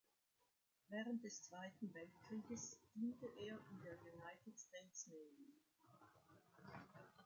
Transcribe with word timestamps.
Während 0.89 1.23
des 1.23 1.43
Zweiten 1.43 1.93
Weltkrieges 1.93 2.79
diente 2.95 3.27
er 3.37 3.55
in 3.69 3.81
der 3.83 3.99
United 3.99 4.59
States 4.59 5.05
Navy. 5.05 5.53